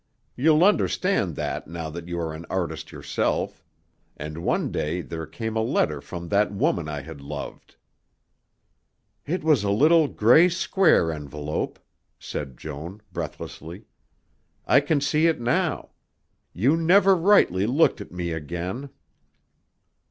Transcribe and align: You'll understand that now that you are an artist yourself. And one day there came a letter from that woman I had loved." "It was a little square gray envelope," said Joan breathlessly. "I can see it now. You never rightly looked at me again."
You'll 0.35 0.63
understand 0.63 1.35
that 1.35 1.67
now 1.67 1.91
that 1.91 2.07
you 2.07 2.19
are 2.19 2.33
an 2.33 2.47
artist 2.49 2.91
yourself. 2.91 3.63
And 4.17 4.39
one 4.39 4.71
day 4.71 5.01
there 5.01 5.27
came 5.27 5.55
a 5.55 5.61
letter 5.61 6.01
from 6.01 6.29
that 6.29 6.51
woman 6.51 6.89
I 6.89 7.01
had 7.01 7.21
loved." 7.21 7.75
"It 9.27 9.43
was 9.43 9.63
a 9.63 9.69
little 9.69 10.11
square 10.49 11.05
gray 11.05 11.15
envelope," 11.15 11.77
said 12.17 12.57
Joan 12.57 13.03
breathlessly. 13.13 13.85
"I 14.65 14.79
can 14.79 15.01
see 15.01 15.27
it 15.27 15.39
now. 15.39 15.91
You 16.51 16.75
never 16.75 17.15
rightly 17.15 17.67
looked 17.67 18.01
at 18.01 18.11
me 18.11 18.31
again." 18.31 18.89